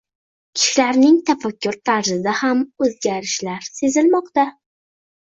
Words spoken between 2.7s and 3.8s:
o‘zgarishlar